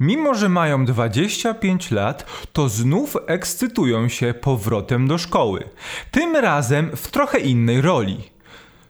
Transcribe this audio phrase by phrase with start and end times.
[0.00, 5.64] Mimo, że mają 25 lat, to znów ekscytują się powrotem do szkoły.
[6.10, 8.30] Tym razem w trochę innej roli.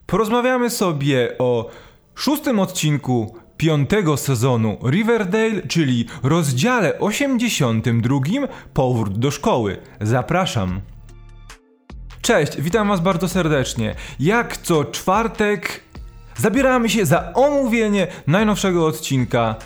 [0.06, 1.70] Porozmawiamy sobie o
[2.14, 8.18] szóstym odcinku piątego sezonu Riverdale, czyli rozdziale 82
[8.74, 9.76] Powrót do szkoły.
[10.00, 10.80] Zapraszam.
[12.22, 13.94] Cześć, witam Was bardzo serdecznie.
[14.20, 15.84] Jak co czwartek
[16.36, 19.56] zabieramy się za omówienie najnowszego odcinka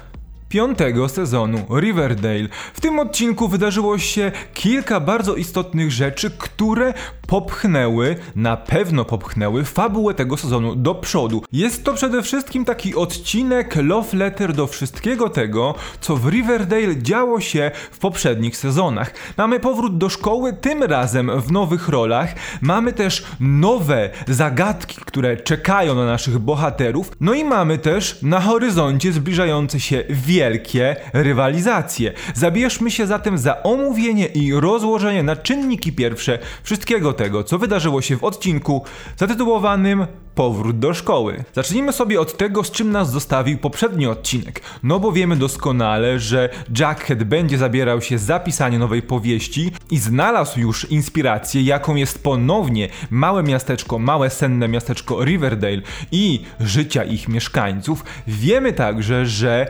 [0.49, 2.49] piątego sezonu Riverdale.
[2.75, 6.95] W tym odcinku wydarzyło się kilka bardzo istotnych rzeczy, które
[7.27, 11.43] popchnęły, na pewno popchnęły fabułę tego sezonu do przodu.
[11.53, 17.41] Jest to przede wszystkim taki odcinek love letter do wszystkiego tego, co w Riverdale działo
[17.41, 19.15] się w poprzednich sezonach.
[19.37, 22.35] Mamy powrót do szkoły, tym razem w nowych rolach.
[22.61, 27.11] Mamy też nowe zagadki, które czekają na naszych bohaterów.
[27.21, 30.05] No i mamy też na horyzoncie zbliżające się
[30.45, 32.13] wielkie rywalizacje.
[32.35, 38.17] Zabierzmy się zatem za omówienie i rozłożenie na czynniki pierwsze wszystkiego tego, co wydarzyło się
[38.17, 38.85] w odcinku
[39.17, 41.45] zatytułowanym Powrót do szkoły.
[41.53, 44.61] Zacznijmy sobie od tego, z czym nas zostawił poprzedni odcinek.
[44.83, 46.49] No bo wiemy doskonale, że
[46.79, 52.89] Jackhead będzie zabierał się za pisanie nowej powieści i znalazł już inspirację, jaką jest ponownie
[53.11, 58.05] małe miasteczko, małe senne miasteczko Riverdale i życia ich mieszkańców.
[58.27, 59.67] Wiemy także, że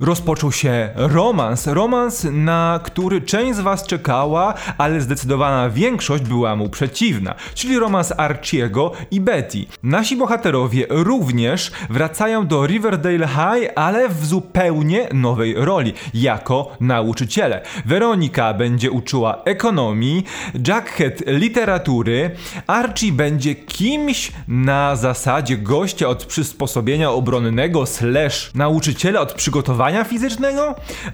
[0.00, 1.66] rozpoczął się romans.
[1.66, 8.12] Romans, na który część z Was czekała, ale zdecydowana większość była mu przeciwna, czyli romans
[8.16, 9.64] Archiego i Betty.
[9.82, 17.62] Nasi bohaterowie również wracają do Riverdale High, ale w zupełnie nowej roli, jako nauczyciele.
[17.84, 20.24] Weronika będzie uczyła ekonomii,
[20.68, 22.30] Jackhead literatury,
[22.66, 30.74] Archie będzie kimś na zasadzie gościa od przysposobienia obronnego slash nauczyciela od przygotowania fizycznego,
[31.06, 31.12] e,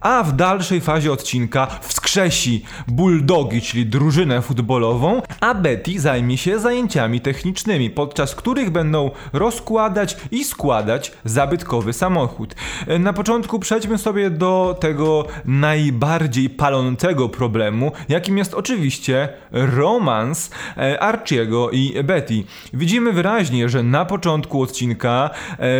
[0.00, 7.20] a w dalszej fazie odcinka wskrzesi bulldogi, czyli drużynę futbolową, a Betty zajmie się zajęciami
[7.20, 12.54] technicznymi, podczas których będą rozkładać i składać zabytkowy samochód.
[12.86, 21.00] E, na początku przejdźmy sobie do tego najbardziej palącego problemu, jakim jest oczywiście romans e,
[21.00, 22.44] Archiego i Betty.
[22.74, 25.30] Widzimy wyraźnie, że na początku odcinka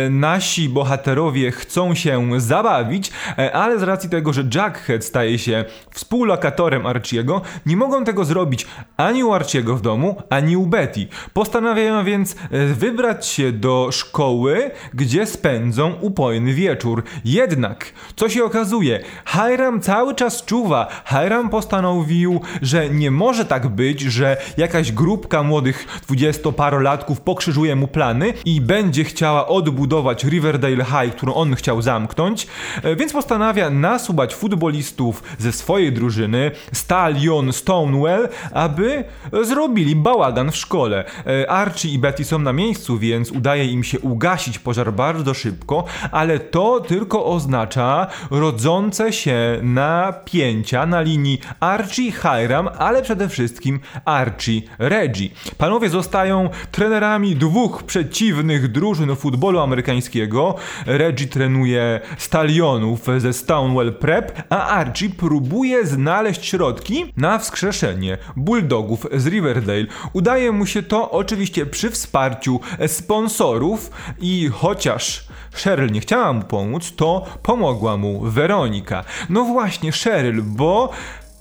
[0.09, 6.85] nasi bohaterowie chcą się zabawić, e, ale z racji tego, że Jackhead staje się współlokatorem
[6.85, 8.67] Archiego, nie mogą tego zrobić
[8.97, 11.07] ani u Archiego w domu, ani u Betty.
[11.33, 17.03] Postanawiają więc e, wybrać się do szkoły, gdzie spędzą upojny wieczór.
[17.25, 20.87] Jednak, co się okazuje, Hiram cały czas czuwa.
[21.05, 28.33] Hiram postanowił, że nie może tak być, że jakaś grupka młodych dwudziestoparolatków pokrzyżuje mu plany
[28.45, 32.47] i będzie chciała odbudować Riverdale High, którą on chciał zamknąć zamknąć,
[32.83, 39.03] e, więc postanawia nasubać futbolistów ze swojej drużyny, Stalion Stonewell, aby
[39.43, 41.05] zrobili bałagan w szkole.
[41.27, 45.85] E, Archie i Betty są na miejscu, więc udaje im się ugasić pożar bardzo szybko,
[46.11, 54.61] ale to tylko oznacza rodzące się napięcia na linii Archie Hiram, ale przede wszystkim Archie
[54.79, 55.29] Reggie.
[55.57, 60.55] Panowie zostają trenerami dwóch przeciwnych drużyn futbolu amerykańskiego.
[60.85, 69.27] Reggie trenuje stalionów ze Stonewell Prep, a Archie próbuje znaleźć środki na wskrzeszenie bulldogów z
[69.27, 69.85] Riverdale.
[70.13, 76.93] Udaje mu się to oczywiście przy wsparciu sponsorów i chociaż Cheryl nie chciała mu pomóc,
[76.95, 79.03] to pomogła mu Weronika.
[79.29, 80.89] No właśnie, Cheryl, bo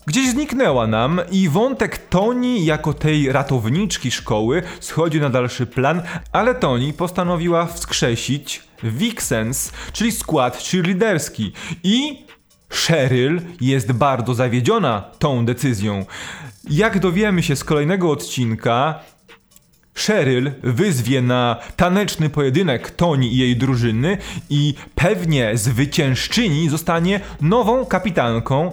[0.06, 6.02] Gdzieś zniknęła nam i wątek Toni jako tej ratowniczki szkoły schodzi na dalszy plan,
[6.32, 12.26] ale Toni postanowiła wskrzesić Vixens, czyli skład cheerleaderski i
[12.68, 16.06] Cheryl jest bardzo zawiedziona tą decyzją.
[16.70, 19.00] Jak dowiemy się z kolejnego odcinka,
[19.94, 24.18] Cheryl wyzwie na taneczny pojedynek Toni i jej drużyny
[24.50, 28.72] i pewnie zwyciężczyni zostanie nową kapitanką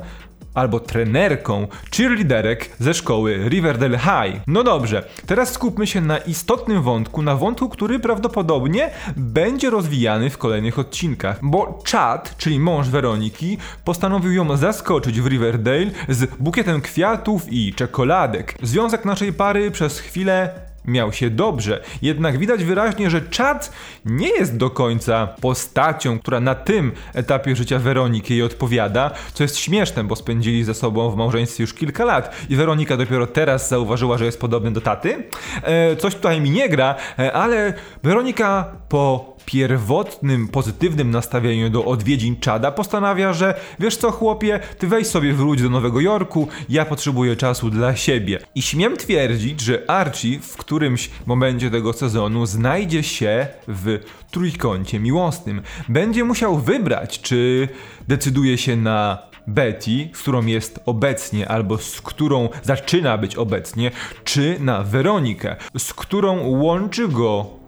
[0.59, 4.41] albo trenerką cheerleaderek ze szkoły Riverdale High.
[4.47, 10.37] No dobrze, teraz skupmy się na istotnym wątku, na wątku, który prawdopodobnie będzie rozwijany w
[10.37, 17.45] kolejnych odcinkach, bo Chad, czyli mąż Weroniki, postanowił ją zaskoczyć w Riverdale z bukietem kwiatów
[17.49, 18.55] i czekoladek.
[18.61, 21.81] Związek naszej pary przez chwilę miał się dobrze.
[22.01, 23.71] Jednak widać wyraźnie, że Chad
[24.05, 29.57] nie jest do końca postacią, która na tym etapie życia Weroniki jej odpowiada, co jest
[29.57, 34.17] śmieszne, bo spędzili ze sobą w małżeństwie już kilka lat i Weronika dopiero teraz zauważyła,
[34.17, 35.23] że jest podobny do taty.
[35.63, 37.73] E, coś tutaj mi nie gra, e, ale
[38.03, 45.07] Weronika po pierwotnym, pozytywnym nastawieniu do odwiedzin Czada postanawia, że wiesz co chłopie, ty weź
[45.07, 48.39] sobie wróć do Nowego Jorku, ja potrzebuję czasu dla siebie.
[48.55, 53.99] I śmiem twierdzić, że Archie w którymś momencie tego sezonu znajdzie się w
[54.31, 55.61] trójkącie miłosnym.
[55.89, 57.67] Będzie musiał wybrać, czy
[58.07, 59.17] decyduje się na
[59.47, 63.91] Betty, z którą jest obecnie, albo z którą zaczyna być obecnie,
[64.23, 67.58] czy na Weronikę, z którą łączy go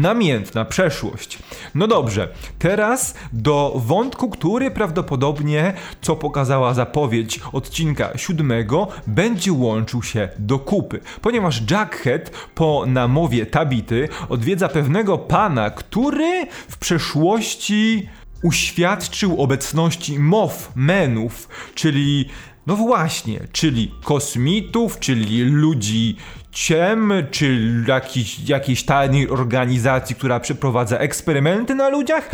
[0.00, 1.38] namiętna przeszłość.
[1.74, 2.28] No dobrze,
[2.58, 5.72] teraz do wątku, który prawdopodobnie,
[6.02, 14.08] co pokazała zapowiedź odcinka siódmego, będzie łączył się do kupy, ponieważ Jackhead po namowie Tabity
[14.28, 18.08] odwiedza pewnego pana, który w przeszłości
[18.42, 22.28] uświadczył obecności Mothmenów, czyli
[22.66, 26.16] no właśnie, czyli kosmitów, czyli ludzi
[26.58, 32.30] ciem, czy jakiś, jakiejś tajnej organizacji, która przeprowadza eksperymenty na ludziach,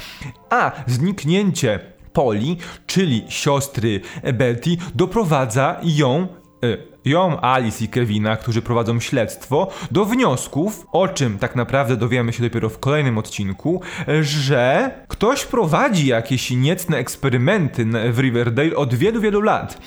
[0.50, 0.72] a.
[0.86, 1.80] Zniknięcie
[2.12, 2.56] Poli,
[2.86, 4.00] czyli siostry
[4.34, 6.26] Betty, doprowadza ją
[7.04, 12.42] ją, Alice i Kevina, którzy prowadzą śledztwo, do wniosków, o czym tak naprawdę dowiemy się
[12.42, 13.80] dopiero w kolejnym odcinku,
[14.20, 19.78] że ktoś prowadzi jakieś niecne eksperymenty w Riverdale od wielu, wielu lat.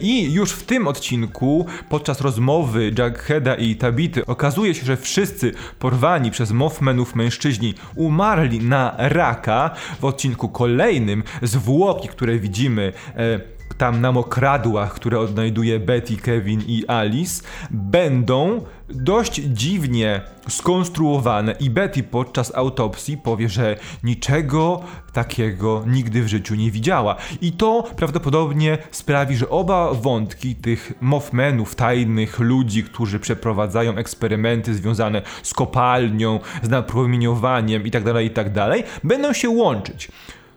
[0.00, 6.30] I już w tym odcinku, podczas rozmowy Jugheada i Tabity, okazuje się, że wszyscy porwani
[6.30, 9.70] przez Mothmanów mężczyźni umarli na raka.
[10.00, 16.86] W odcinku kolejnym zwłoki, które widzimy, e, tam na mokradłach, które odnajduje Betty, Kevin i
[16.86, 24.82] Alice, będą dość dziwnie skonstruowane i Betty podczas autopsji powie, że niczego
[25.12, 27.16] takiego nigdy w życiu nie widziała.
[27.40, 35.22] I to prawdopodobnie sprawi, że oba wątki tych Mothmenów, tajnych ludzi, którzy przeprowadzają eksperymenty związane
[35.42, 40.08] z kopalnią, z napromieniowaniem itd., tak itd., tak będą się łączyć.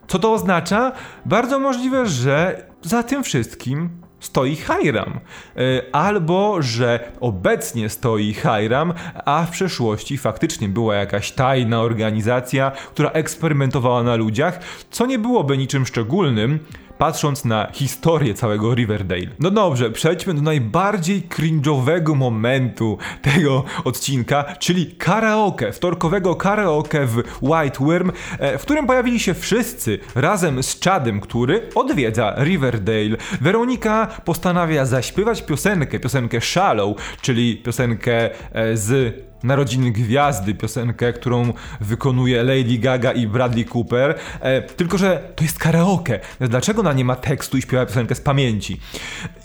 [0.07, 0.91] Co to oznacza?
[1.25, 5.19] Bardzo możliwe, że za tym wszystkim stoi Hiram.
[5.57, 8.93] E, albo, że obecnie stoi Hiram,
[9.25, 14.59] a w przeszłości faktycznie była jakaś tajna organizacja, która eksperymentowała na ludziach,
[14.91, 16.59] co nie byłoby niczym szczególnym,
[16.97, 19.27] patrząc na historię całego Riverdale.
[19.39, 27.85] No dobrze, przejdźmy do najbardziej cringe'owego momentu tego odcinka, czyli karaoke, wtorkowego karaoke w White
[27.85, 33.17] Worm, e, w którym pojawili się wszyscy razem z Chadem, który odwiedza Riverdale.
[33.41, 39.15] Weronika postanawia zaśpiewać piosenkę, piosenkę Shallow, czyli piosenkę e, z
[39.45, 44.15] Narodziny Gwiazdy, piosenkę, którą wykonuje Lady Gaga i Bradley Cooper.
[44.39, 46.19] E, tylko, że to jest karaoke.
[46.39, 48.79] Dlaczego ona nie ma tekstu i śpiewa piosenkę z pamięci?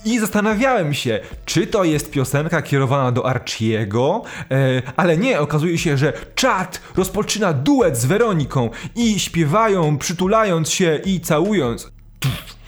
[0.05, 5.97] I zastanawiałem się, czy to jest piosenka kierowana do Archiego, e, ale nie, okazuje się,
[5.97, 11.93] że Chad rozpoczyna duet z Weroniką i śpiewają, przytulając się i całując.
[12.25, 12.60] E,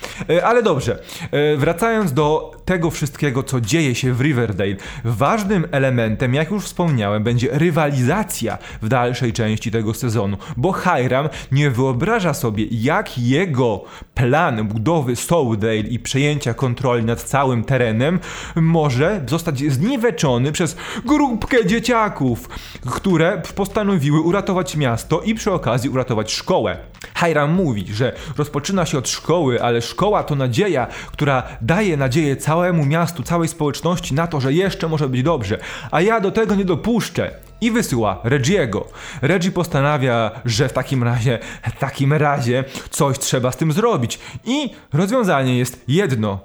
[0.44, 0.98] ale dobrze,
[1.30, 7.22] e, wracając do tego wszystkiego, co dzieje się w Riverdale, ważnym elementem, jak już wspomniałem,
[7.24, 14.68] będzie rywalizacja w dalszej części tego sezonu, bo Hiram nie wyobraża sobie, jak jego plan
[14.68, 18.20] budowy Soudale i przejęcia kontroli nad całym terenem
[18.56, 22.48] może zostać zniweczony przez grupkę dzieciaków,
[22.90, 26.91] które postanowiły uratować miasto i przy okazji uratować szkołę.
[27.16, 32.86] Hiram mówi, że rozpoczyna się od szkoły, ale szkoła to nadzieja, która daje nadzieję całemu
[32.86, 35.58] miastu, całej społeczności na to, że jeszcze może być dobrze,
[35.90, 37.30] a ja do tego nie dopuszczę.
[37.60, 38.88] I wysyła Regiego.
[39.22, 41.38] Reggie postanawia, że w takim razie,
[41.76, 44.18] w takim razie coś trzeba z tym zrobić.
[44.44, 46.40] I rozwiązanie jest jedno.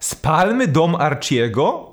[0.00, 1.87] Spalmy dom Archiego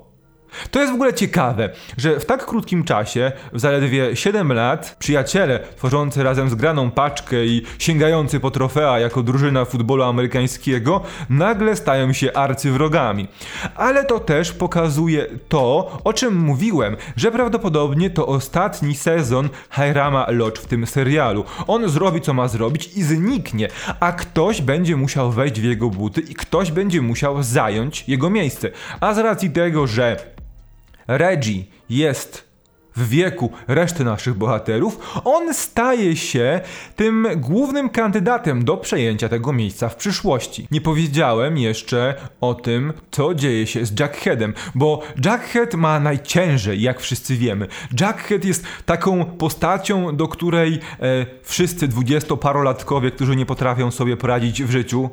[0.71, 5.59] to jest w ogóle ciekawe, że w tak krótkim czasie, w zaledwie 7 lat, przyjaciele
[5.75, 12.33] tworzący razem zgraną paczkę i sięgający po trofea jako drużyna futbolu amerykańskiego nagle stają się
[12.33, 13.27] arcywrogami.
[13.75, 20.59] Ale to też pokazuje to, o czym mówiłem, że prawdopodobnie to ostatni sezon Hirama Lodge
[20.59, 21.45] w tym serialu.
[21.67, 23.67] On zrobi co ma zrobić i zniknie,
[23.99, 28.69] a ktoś będzie musiał wejść w jego buty i ktoś będzie musiał zająć jego miejsce.
[28.99, 30.35] A z racji tego, że
[31.07, 32.55] Reggie jest
[32.95, 36.61] w wieku reszty naszych bohaterów, on staje się
[36.95, 40.67] tym głównym kandydatem do przejęcia tego miejsca w przyszłości.
[40.71, 46.99] Nie powiedziałem jeszcze o tym, co dzieje się z Jackheadem, bo Jackhead ma najciężej, jak
[46.99, 47.67] wszyscy wiemy.
[47.99, 54.71] Jackhead jest taką postacią, do której e, wszyscy dwudziestoparolatkowie, którzy nie potrafią sobie poradzić w
[54.71, 55.09] życiu,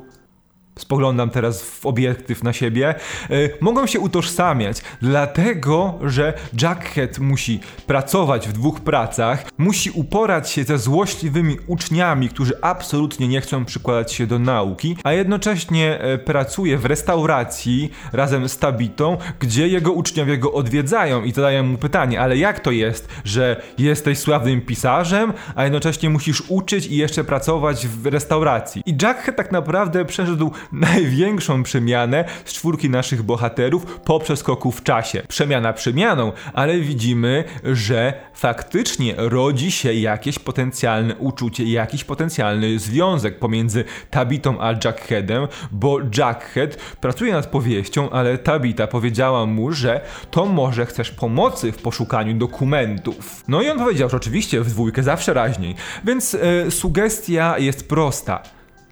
[0.79, 2.95] spoglądam teraz w obiektyw na siebie,
[3.31, 10.65] y, mogą się utożsamiać, dlatego że Jackhead musi pracować w dwóch pracach, musi uporać się
[10.65, 16.79] ze złośliwymi uczniami, którzy absolutnie nie chcą przykładać się do nauki, a jednocześnie y, pracuje
[16.79, 22.37] w restauracji razem z Tabitą, gdzie jego uczniowie go odwiedzają i zadają mu pytanie, ale
[22.37, 28.07] jak to jest, że jesteś sławnym pisarzem, a jednocześnie musisz uczyć i jeszcze pracować w
[28.07, 28.83] restauracji?
[28.87, 35.23] I Jackhead tak naprawdę przeszedł największą przemianę z czwórki naszych bohaterów po przeskoku w czasie.
[35.29, 43.85] Przemiana przemianą, ale widzimy, że faktycznie rodzi się jakieś potencjalne uczucie, jakiś potencjalny związek pomiędzy
[44.11, 50.01] Tabitą a Jackheadem, bo Jackhead pracuje nad powieścią, ale Tabita powiedziała mu, że
[50.31, 53.45] to może chcesz pomocy w poszukaniu dokumentów.
[53.49, 58.43] No i on powiedział, że oczywiście w dwójkę zawsze raźniej, więc yy, sugestia jest prosta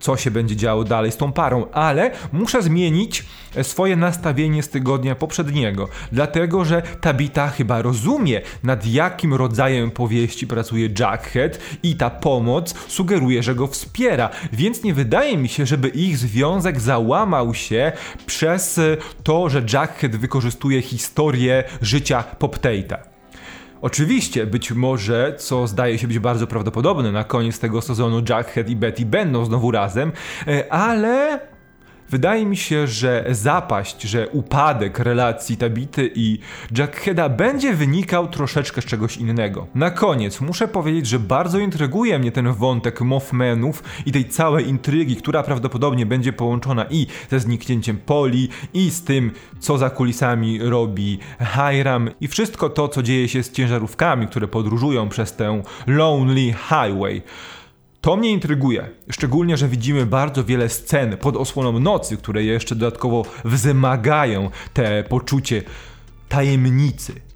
[0.01, 3.25] co się będzie działo dalej z tą parą, ale muszę zmienić
[3.57, 10.47] e, swoje nastawienie z tygodnia poprzedniego, dlatego że Tabita chyba rozumie, nad jakim rodzajem powieści
[10.47, 15.89] pracuje Jackhead i ta pomoc sugeruje, że go wspiera, więc nie wydaje mi się, żeby
[15.89, 17.93] ich związek załamał się
[18.27, 23.10] przez e, to, że Jackhead wykorzystuje historię życia Poptate'a.
[23.83, 28.77] Oczywiście, być może, co zdaje się być bardzo prawdopodobne, na koniec tego sezonu Jackhead i
[28.77, 30.13] Betty będą znowu razem,
[30.47, 31.41] e, ale
[32.11, 36.39] Wydaje mi się, że zapaść, że upadek relacji Tabity i
[36.79, 39.67] Jackheada będzie wynikał troszeczkę z czegoś innego.
[39.75, 45.17] Na koniec muszę powiedzieć, że bardzo intryguje mnie ten wątek Mothmanów i tej całej intrygi,
[45.17, 51.19] która prawdopodobnie będzie połączona i ze zniknięciem Poli, i z tym, co za kulisami robi
[51.41, 57.23] Hiram, i wszystko to, co dzieje się z ciężarówkami, które podróżują przez tę Lonely Highway.
[58.01, 63.25] To mnie intryguje, szczególnie, że widzimy bardzo wiele scen pod osłoną nocy, które jeszcze dodatkowo
[63.45, 65.63] wzmagają te poczucie
[66.29, 67.30] tajemnicy.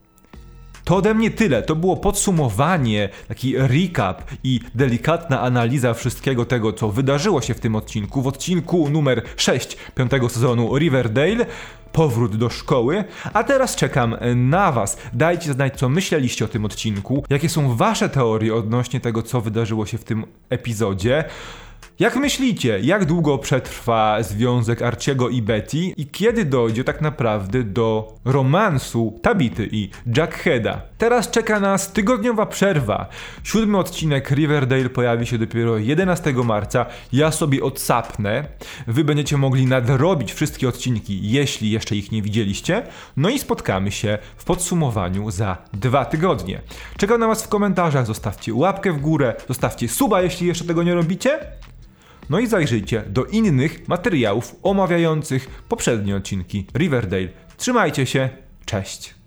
[0.85, 1.63] To ode mnie tyle.
[1.63, 7.77] To było podsumowanie, taki recap i delikatna analiza wszystkiego tego, co wydarzyło się w tym
[7.77, 8.23] odcinku.
[8.23, 11.47] W odcinku numer 6 piątego sezonu Riverdale
[11.93, 14.97] powrót do szkoły, a teraz czekam na Was.
[15.13, 19.87] Dajcie znać, co myśleliście o tym odcinku, jakie są Wasze teorie odnośnie tego, co wydarzyło
[19.87, 21.25] się w tym epizodzie.
[21.99, 28.15] Jak myślicie, jak długo przetrwa związek Arciego i Betty i kiedy dojdzie tak naprawdę do
[28.25, 30.83] romansu Tabity i Jackheada?
[30.99, 33.09] Teraz czeka nas tygodniowa przerwa.
[33.45, 36.87] Siódmy odcinek Riverdale pojawi się dopiero 11 marca.
[37.13, 38.45] Ja sobie odsapnę.
[38.87, 42.83] Wy będziecie mogli nadrobić wszystkie odcinki, jeśli jeszcze ich nie widzieliście.
[43.17, 46.61] No i spotkamy się w podsumowaniu za dwa tygodnie.
[46.97, 48.07] Czekam na Was w komentarzach.
[48.07, 51.39] Zostawcie łapkę w górę, zostawcie suba, jeśli jeszcze tego nie robicie.
[52.31, 57.29] No i zajrzyjcie do innych materiałów omawiających poprzednie odcinki Riverdale.
[57.57, 58.29] Trzymajcie się,
[58.65, 59.24] cześć!